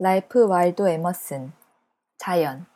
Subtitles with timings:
[0.00, 1.52] 랄프 와일도 에머슨
[2.18, 2.66] 자연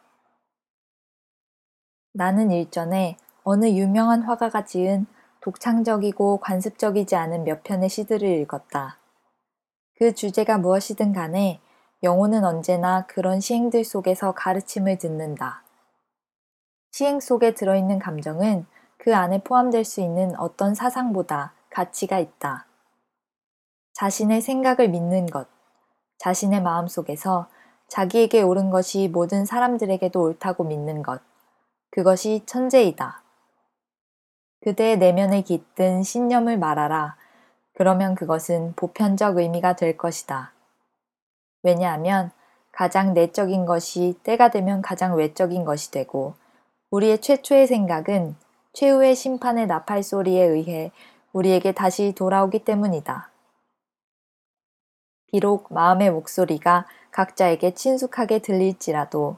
[2.12, 5.06] 나는 일전에 어느 유명한 화가가 지은
[5.40, 8.98] 독창적이고 관습적이지 않은 몇 편의 시들을 읽었다.
[9.96, 11.60] 그 주제가 무엇이든 간에
[12.04, 15.64] 영혼은 언제나 그런 시행들 속에서 가르침을 듣는다.
[16.92, 18.64] 시행 속에 들어있는 감정은
[18.96, 22.66] 그 안에 포함될 수 있는 어떤 사상보다 가치가 있다.
[23.94, 25.57] 자신의 생각을 믿는 것,
[26.18, 27.48] 자신의 마음 속에서
[27.88, 31.20] 자기에게 옳은 것이 모든 사람들에게도 옳다고 믿는 것.
[31.90, 33.22] 그것이 천재이다.
[34.62, 37.16] 그대의 내면에 깃든 신념을 말하라.
[37.74, 40.52] 그러면 그것은 보편적 의미가 될 것이다.
[41.62, 42.30] 왜냐하면
[42.72, 46.34] 가장 내적인 것이 때가 되면 가장 외적인 것이 되고
[46.90, 48.36] 우리의 최초의 생각은
[48.72, 50.92] 최후의 심판의 나팔 소리에 의해
[51.32, 53.30] 우리에게 다시 돌아오기 때문이다.
[55.30, 59.36] 비록 마음의 목소리가 각자에게 친숙하게 들릴지라도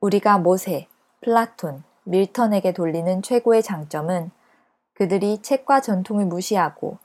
[0.00, 0.88] 우리가 모세,
[1.20, 4.30] 플라톤, 밀턴에게 돌리는 최고의 장점은
[4.94, 6.98] 그들이 책과 전통을 무시하고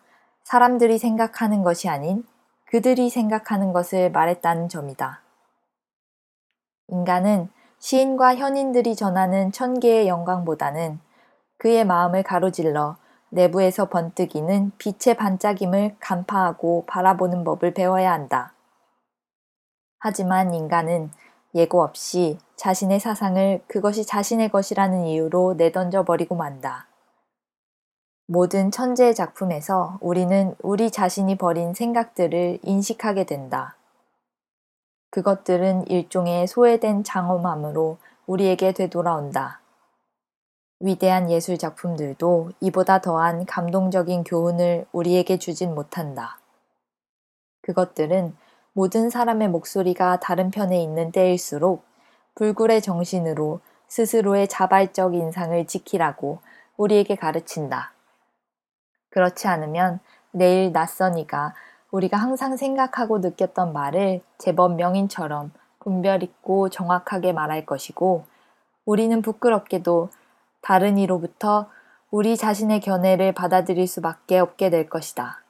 [0.44, 2.26] 사람들이 생각하는 것이 아닌
[2.66, 5.22] 그들이 생각하는 것을 말했다는 점이다.
[6.88, 11.00] 인간은 시인과 현인들이 전하는 천 개의 영광보다는
[11.58, 12.98] 그의 마음을 가로질러
[13.30, 18.54] 내부에서 번뜩이는 빛의 반짝임을 간파하고 바라보는 법을 배워야 한다.
[20.00, 21.12] 하지만 인간은
[21.56, 26.88] 예고 없이 자신의 사상을 그것이 자신의 것이라는 이유로 내던져 버리고 만다.
[28.28, 33.76] 모든 천재의 작품에서 우리는 우리 자신이 버린 생각들을 인식하게 된다.
[35.12, 39.62] 그것들은 일종의 소외된 장엄함으로 우리에게 되돌아온다.
[40.80, 46.38] 위대한 예술 작품들도 이보다 더한 감동적인 교훈을 우리에게 주진 못한다.
[47.62, 48.36] 그것들은
[48.74, 51.86] 모든 사람의 목소리가 다른 편에 있는 때일수록
[52.36, 56.40] 불굴의 정신으로 스스로의 자발적 인상을 지키라고
[56.76, 57.94] 우리에게 가르친다.
[59.10, 61.56] 그렇지 않으면 내일 낯선 이가
[61.92, 68.26] 우리가 항상 생각하고 느꼈던 말을 제법 명인처럼 분별 있고 정확하게 말할 것이고
[68.86, 70.10] 우리는 부끄럽게도
[70.66, 71.70] 다른 이로부터
[72.10, 75.44] 우리 자신의 견해를 받아들일 수밖에 없게 될 것이다.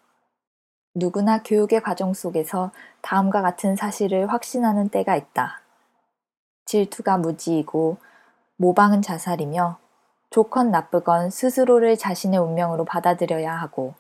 [0.94, 5.62] 누구나 교육의 과정 속에서 다음과 같은 사실을 확신하는 때가 있다.
[6.66, 7.96] 질투가 무지이고
[8.58, 9.78] 모방은 자살이며
[10.32, 13.94] 좋건 나쁘건 스스로를 자신의 운명으로 받아들여야 하고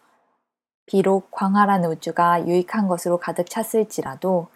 [0.86, 4.47] 비록 광활한 우주가 유익한 것으로 가득 찼을지라도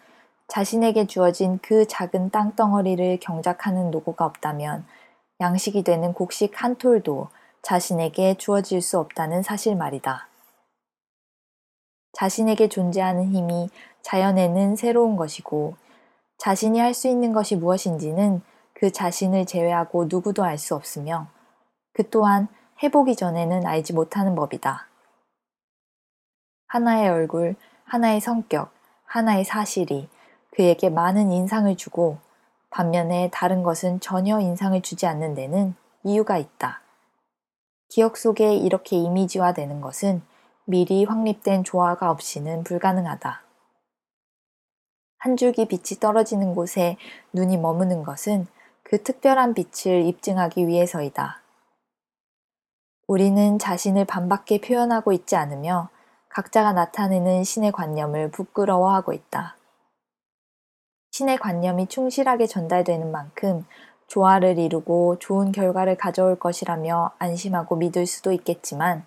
[0.46, 4.84] 자신에게 주어진 그 작은 땅덩어리를 경작하는 노고가 없다면
[5.40, 7.28] 양식이 되는 곡식 한 톨도
[7.62, 10.28] 자신에게 주어질 수 없다는 사실 말이다.
[12.12, 13.70] 자신에게 존재하는 힘이
[14.02, 15.76] 자연에는 새로운 것이고
[16.38, 18.42] 자신이 할 수 있는 것이 무엇인지는
[18.74, 21.28] 그 자신을 제외하고 누구도 알 수 없으며
[21.92, 22.48] 그 또한
[22.82, 24.88] 해보기 전에는 알지 못하는 법이다.
[26.68, 28.72] 하나의 얼굴, 하나의 성격,
[29.04, 30.08] 하나의 사실이
[30.52, 32.18] 그에게 많은 인상을 주고
[32.70, 36.80] 반면에 다른 것은 전혀 인상을 주지 않는 데는 이유가 있다.
[37.88, 40.22] 기억 속에 이렇게 이미지화되는 것은
[40.64, 43.42] 미리 확립된 조화가 없이는 불가능하다.
[45.18, 46.96] 한 줄기 빛이 떨어지는 곳에
[47.32, 48.46] 눈이 머무는 것은
[48.82, 51.40] 그 특별한 빛을 입증하기 위해서이다.
[53.06, 55.90] 우리는 자신을 반밖에 표현하고 있지 않으며
[56.28, 59.56] 각자가 나타내는 신의 관념을 부끄러워하고 있다.
[61.20, 63.66] 신의 관념이 충실하게 전달되는 만큼
[64.06, 69.04] 조화를 이루고 좋은 결과를 가져올 것이라며 안심하고 믿을 수도 있겠지만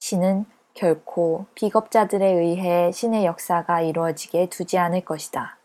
[0.00, 5.56] 신은 결코 비겁자들에 의해 신의 역사가 이루어지게 두지 않을 것이다.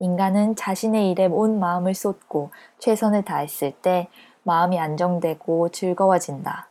[0.00, 4.08] 인간은 자신의 일에 온 마음을 쏟고 최선을 다했을 때
[4.42, 6.68] 마음이 안정되고 즐거워진다.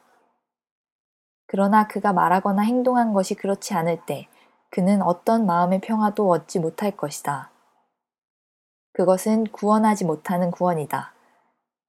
[1.48, 4.28] 그러나 그가 말하거나 행동한 것이 그렇지 않을 때
[4.70, 7.50] 그는 어떤 마음의 평화도 얻지 못할 것이다.
[8.94, 11.14] 그것은 구원하지 못하는 구원이다.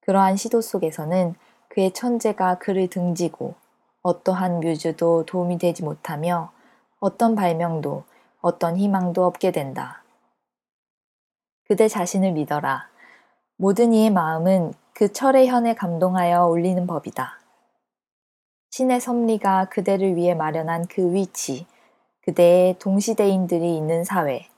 [0.00, 1.34] 그러한 시도 속에서는
[1.68, 3.54] 그의 천재가 그를 등지고
[4.02, 6.52] 어떠한 뮤즈도 도움이 되지 못하며
[7.00, 8.04] 어떤 발명도
[8.40, 10.02] 어떤 희망도 없게 된다.
[11.68, 12.88] 그대 자신을 믿어라.
[13.56, 17.40] 모든 이의 마음은 그 철의 현에 감동하여 울리는 법이다.
[18.70, 21.66] 신의 섭리가 그대를 위해 마련한 그 위치,
[22.26, 24.48] 그대의 동시대인들이 있는 사회,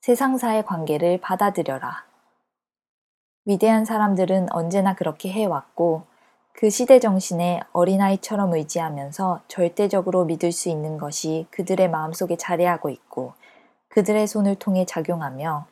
[0.00, 2.06] 세상사의 관계를 받아들여라.
[3.44, 6.04] 위대한 사람들은 언제나 그렇게 해왔고
[6.54, 13.34] 그 시대 정신에 어린아이처럼 의지하면서 절대적으로 믿을 수 있는 것이 그들의 마음속에 자리하고 있고
[13.88, 15.66] 그들의 손을 통해 작용하며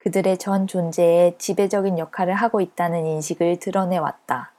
[0.00, 4.52] 그들의 전 존재에 지배적인 역할을 하고 있다는 인식을 드러내왔다.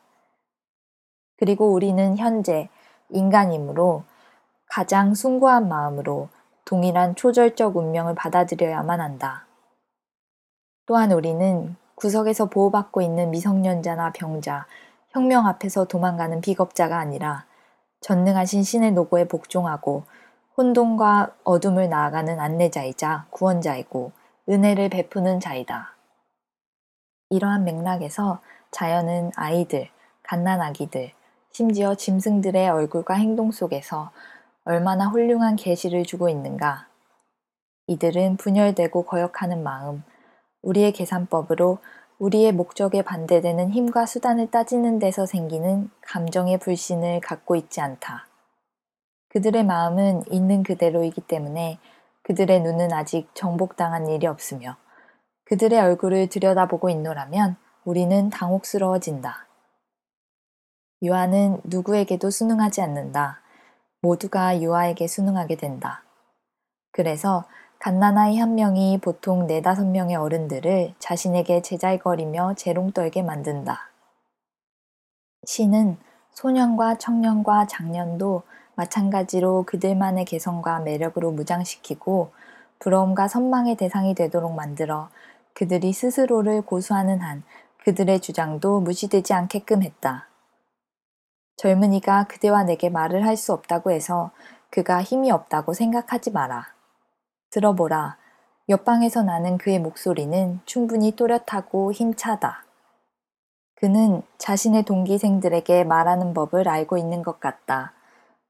[1.38, 2.70] 그리고 우리는 현재
[3.10, 4.04] 인간이므로
[4.68, 6.30] 가장 숭고한 마음으로
[6.66, 9.46] 동일한 초절적 운명을 받아들여야만 한다.
[10.86, 14.68] 또한 우리는 구석에서 보호받고 있는 미성년자나 병자,
[15.10, 17.46] 혁명 앞에서 도망가는 비겁자가 아니라
[18.02, 20.04] 전능하신 신의 노고에 복종하고
[20.58, 24.12] 혼돈과 어둠을 나아가는 안내자이자 구원자이고
[24.50, 25.96] 은혜를 베푸는 자이다.
[27.30, 28.40] 이러한 맥락에서
[28.72, 29.90] 자연은 아이들,
[30.24, 31.12] 갓난 아기들,
[31.52, 34.12] 심지어 짐승들의 얼굴과 행동 속에서
[34.68, 36.90] 얼마나 훌륭한 계시를 주고 있는가.
[37.88, 40.04] 이들은 분열되고 거역하는 마음,
[40.62, 41.78] 우리의 계산법으로
[42.19, 48.28] 우리의 목적에 반대되는 힘과 수단을 따지는 데서 생기는 감정의 불신을 갖고 있지 않다.
[49.30, 51.80] 그들의 마음은 있는 그대로이기 때문에
[52.24, 54.75] 그들의 눈은 아직 정복당한 일이 없으며
[55.46, 57.56] 그들의 얼굴을 들여다보고 있노라면
[57.86, 59.48] 우리는 당혹스러워진다.
[61.04, 63.47] 유아는 누구에게도 순응하지 않는다.
[64.07, 66.04] 모두가 유아에게 순응하게 된다.
[66.92, 67.44] 그래서
[67.80, 73.89] 갓난아이 한 명이 보통 네다섯 명의 어른들을 자신에게 제잘거리며 재롱 떨게 만든다.
[75.45, 75.98] 시는
[76.31, 78.44] 소년과 청년과 장년도
[78.75, 82.31] 마찬가지로 그들만의 개성과 매력으로 무장시키고
[82.80, 85.10] 부러움과 선망의 대상이 되도록 만들어
[85.53, 87.44] 그들이 스스로를 고수하는 한
[87.83, 90.27] 그들의 주장도 무시되지 않게끔 했다.
[91.57, 94.31] 젊은이가 그대와 내게 말을 할 수 없다고 해서
[94.69, 96.68] 그가 힘이 없다고 생각하지 마라.
[97.51, 98.18] 들어보라.
[98.69, 102.65] 옆방에서 나는 그의 목소리는 충분히 또렷하고 힘차다.
[103.75, 107.94] 그는 자신의 동기생들에게 말하는 법을 알고 있는 것 같다.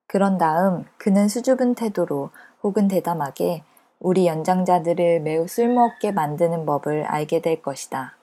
[0.07, 2.31] 그런 다음 그는 수줍은 태도로
[2.63, 3.63] 혹은 대담하게
[3.99, 8.15] 우리 연장자들을 매우 쓸모없게 만드는 법을 알게 될 것이다.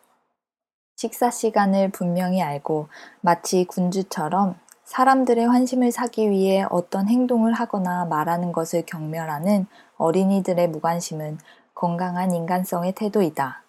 [0.96, 2.88] 식사 시간을 분명히 알고
[3.20, 9.66] 마치 군주처럼 사람들의 환심을 사기 위해 어떤 행동을 하거나 말하는 것을 경멸하는
[9.96, 11.38] 어린이들의 무관심은
[11.74, 13.62] 건강한 인간성의 태도이다.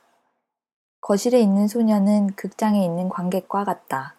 [1.01, 4.15] 거실에 있는 소녀는 극장에 있는 관객과 같다.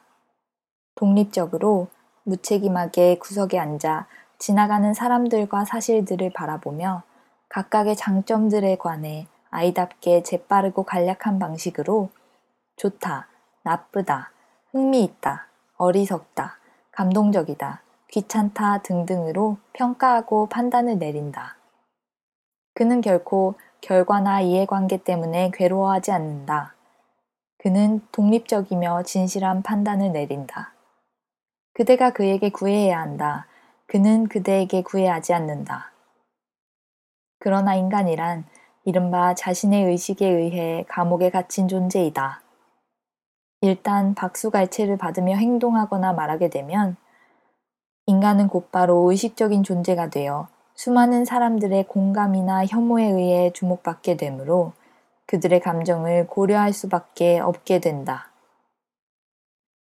[0.94, 1.88] 독립적으로
[2.25, 4.06] 무책임하게 구석에 앉아
[4.38, 7.02] 지나가는 사람들과 사실들을 바라보며
[7.49, 12.10] 각각의 장점들에 관해 아이답게 재빠르고 간략한 방식으로
[12.76, 13.28] 좋다,
[13.62, 14.31] 나쁘다,
[14.72, 15.46] 흥미있다,
[15.76, 16.58] 어리석다,
[16.96, 21.58] 감동적이다, 귀찮다 등등으로 평가하고 판단을 내린다.
[22.72, 26.75] 그는 결코 결과나 이해관계 때문에 괴로워하지 않는다.
[27.58, 30.72] 그는 독립적이며 진실한 판단을 내린다.
[31.75, 33.46] 그대가 그에게 구애해야 한다.
[33.87, 35.92] 그는 그대에게 구애하지 않는다.
[37.38, 38.46] 그러나 인간이란
[38.87, 42.40] 이른바 자신의 의식에 의해 감옥에 갇힌 존재이다.
[43.61, 46.97] 일단 박수갈채를 받으며 행동하거나 말하게 되면
[48.06, 54.73] 인간은 곧바로 의식적인 존재가 되어 수많은 사람들의 공감이나 혐오에 의해 주목받게 되므로
[55.26, 58.31] 그들의 감정을 고려할 수밖에 없게 된다.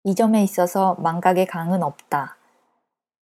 [0.06, 2.38] 이 점에 있어서 망각의 강은 없다.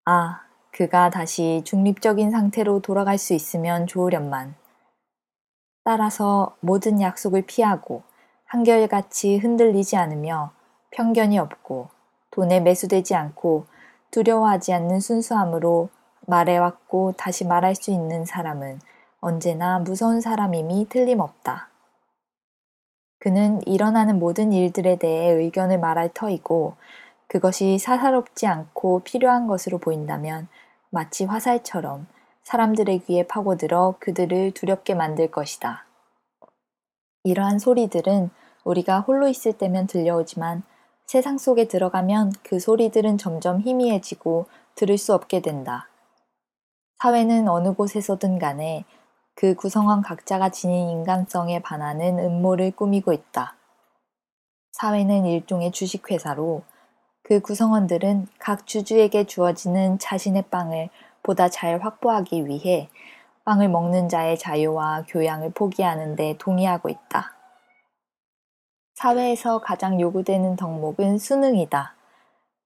[0.06, 0.42] 아,
[0.72, 4.56] 그가 다시 중립적인 상태로 돌아갈 수 있으면 좋으련만.
[5.84, 8.04] 따라서 모든 약속을 피하고
[8.50, 10.52] 한결같이 흔들리지 않으며
[10.90, 11.90] 편견이 없고
[12.32, 13.68] 돈에 매수되지 않고
[14.10, 15.90] 두려워하지 않는 순수함으로
[16.22, 18.80] 말해왔고 다시 말할 수 있는 사람은
[19.22, 21.70] 언제나 무서운 사람임이 틀림없다.
[23.20, 26.74] 그는 일어나는 모든 일들에 대해 의견을 말할 터이고
[27.28, 30.48] 그것이 사사롭지 않고 필요한 것으로 보인다면
[30.90, 32.08] 마치 화살처럼
[32.42, 35.86] 사람들의 귀에 파고들어 그들을 두렵게 만들 것이다.
[37.24, 38.30] 이러한 소리들은
[38.64, 40.64] 우리가 홀로 있을 때면 들려오지만
[41.06, 44.46] 세상 속에 들어가면 그 소리들은 점점 희미해지고
[44.76, 45.90] 들을 수 없게 된다.
[47.00, 48.86] 사회는 어느 곳에서든 간에
[49.36, 53.56] 그 구성원 각자가 지닌 인간성에 반하는 음모를 꾸미고 있다.
[54.74, 56.64] 사회는 일종의 주식회사로
[57.24, 60.90] 그 구성원들은 각 주주에게 주어지는 자신의 빵을
[61.24, 62.90] 보다 잘 확보하기 위해
[63.46, 67.36] 빵을 먹는 자의 자유와 교양을 포기하는 데 동의하고 있다.
[68.96, 71.96] 사회에서 가장 요구되는 덕목은 수능이다.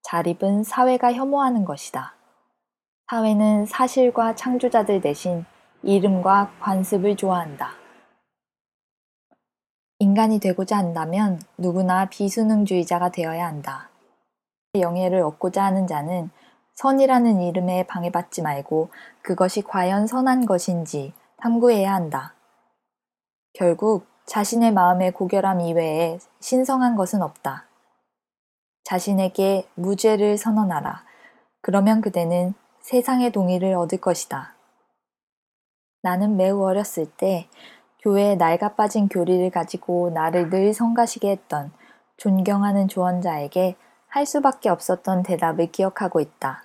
[0.01, 2.15] 자립은 사회가 혐오하는 것이다.
[3.09, 5.45] 사회는 사실과 창조자들 대신
[5.83, 7.73] 이름과 관습을 좋아한다.
[9.99, 13.89] 인간이 되고자 한다면 누구나 비수능주의자가 되어야 한다.
[14.75, 16.31] 영예를 얻고자 하는 자는
[16.75, 18.89] 선이라는 이름에 방해받지 말고
[19.21, 22.33] 그것이 과연 선한 것인지 탐구해야 한다.
[23.53, 27.65] 결국 자신의 마음의 고결함 이외에 신성한 것은 없다.
[28.83, 31.03] 자신에게 무죄를 선언하라.
[31.61, 34.55] 그러면 그대는 세상의 동의를 얻을 것이다.
[36.01, 37.47] 나는 매우 어렸을 때
[38.01, 41.71] 교회에 낡아 빠진 교리를 가지고 나를 늘 성가시게 했던
[42.17, 43.77] 존경하는 조언자에게
[44.09, 46.62] 할 수밖에 없었던 대답을 기억하고 있다.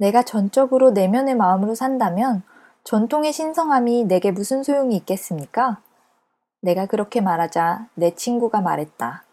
[0.00, 2.42] 내가 전적으로 내면의 마음으로 산다면
[2.84, 5.82] 전통의 신성함이 내게 무슨 소용이 있겠습니까?
[6.62, 9.24] 내가 그렇게 말하자 내 친구가 말했다.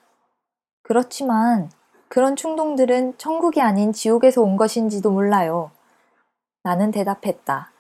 [0.83, 1.71] 그렇지만
[2.09, 5.71] 그런 충동들은 천국이 아닌 지옥에서 온 것인지도 몰라요.
[6.63, 7.71] 나는 대답했다.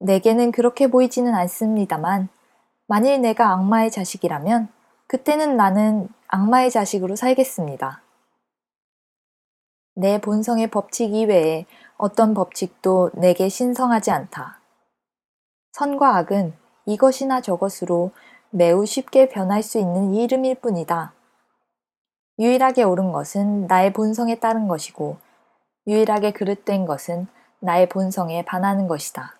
[0.00, 2.28] 내게는 그렇게 보이지는 않습니다만,
[2.86, 4.68] 만일 내가 악마의 자식이라면,
[5.06, 8.01] 그때는 나는 악마의 자식으로 살겠습니다.
[9.94, 14.60] 내 본성의 법칙 이외에 어떤 법칙도 내게 신성하지 않다.
[15.72, 16.54] 선과 악은
[16.86, 18.10] 이것이나 저것으로
[18.50, 21.12] 매우 쉽게 변할 수 있는 이름일 뿐이다.
[22.38, 25.16] 유일하게 옳은 것은 나의 본성에 따른 것이고,
[25.86, 27.26] 유일하게 그릇된 것은
[27.60, 29.36] 나의 본성에 반하는 것이다.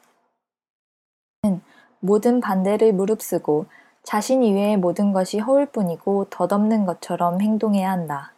[2.01, 3.67] 모든 반대를 무릅쓰고
[4.03, 8.33] 자신 이외의 모든 것이 허울 뿐이고 덧없는 것처럼 행동해야 한다.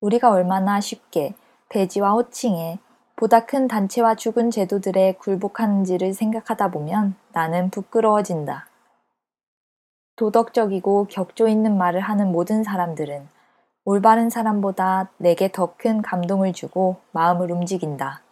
[0.00, 1.34] 우리가 얼마나 쉽게
[1.68, 2.78] 배지와 호칭에
[3.16, 8.68] 보다 큰 단체와 죽은 제도들에 굴복하는지를 생각하다 보면 나는 부끄러워진다.
[10.16, 13.28] 도덕적이고 격조 있는 말을 하는 모든 사람들은
[13.84, 18.22] 올바른 사람보다 내게 더 큰 감동을 주고 마음을 움직인다.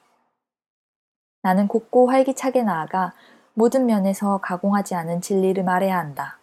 [1.43, 3.13] 나는 곱고 활기차게 나아가
[3.55, 6.39] 모든 면에서 가공하지 않은 진리를 말해야 한다.